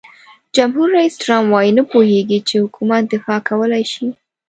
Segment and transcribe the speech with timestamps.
[0.55, 4.07] جمهور رئیس ټرمپ وایي نه پوهیږي چې حکومت دفاع کولای شي.